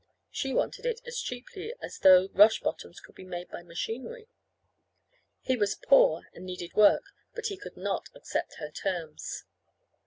She 0.31 0.51
wanted 0.51 0.87
it 0.87 0.99
as 1.05 1.21
cheaply 1.21 1.75
as 1.79 1.99
though 1.99 2.29
rush 2.33 2.59
bottoms 2.61 2.99
could 2.99 3.13
be 3.13 3.23
made 3.23 3.49
by 3.51 3.61
machinery. 3.61 4.27
He 5.41 5.55
was 5.55 5.75
poor 5.75 6.23
and 6.33 6.43
needed 6.43 6.73
work 6.73 7.03
but 7.35 7.45
he 7.49 7.55
could 7.57 7.77
not 7.77 8.09
accept 8.15 8.55
her 8.55 8.71
terms. 8.71 9.43